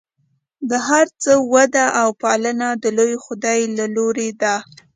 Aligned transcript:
د 0.69 0.71
هر 0.87 1.05
څه 1.21 1.31
وده 1.53 1.85
او 2.01 2.09
پالنه 2.23 2.67
د 2.83 2.85
لوی 2.97 3.15
خدای 3.25 3.59
له 3.77 3.85
لورې 3.95 4.29
ده. 4.41 4.55